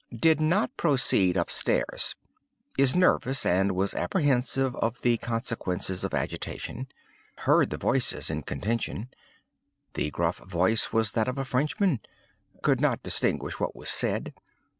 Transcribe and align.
Did 0.19 0.41
not 0.41 0.75
proceed 0.77 1.37
up 1.37 1.51
stairs. 1.51 2.15
Is 2.75 2.95
nervous, 2.95 3.45
and 3.45 3.73
was 3.75 3.93
apprehensive 3.93 4.75
of 4.77 5.01
the 5.01 5.17
consequences 5.17 6.03
of 6.03 6.15
agitation. 6.15 6.87
Heard 7.45 7.69
the 7.69 7.77
voices 7.77 8.31
in 8.31 8.41
contention. 8.41 9.09
The 9.93 10.09
gruff 10.09 10.37
voice 10.39 10.91
was 10.91 11.11
that 11.11 11.27
of 11.27 11.37
a 11.37 11.45
Frenchman. 11.45 11.99
Could 12.63 12.81
not 12.81 13.03
distinguish 13.03 13.59
what 13.59 13.75
was 13.75 13.91
said. 13.91 14.33